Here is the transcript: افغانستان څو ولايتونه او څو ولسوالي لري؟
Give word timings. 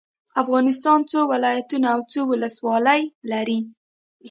افغانستان 0.41 0.99
څو 1.11 1.19
ولايتونه 1.33 1.87
او 1.95 1.99
څو 2.11 2.21
ولسوالي 2.31 3.01
لري؟ 3.31 3.59